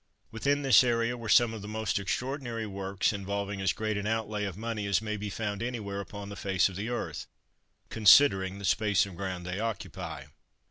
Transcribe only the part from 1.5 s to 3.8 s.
of the most extraordinary works, involving as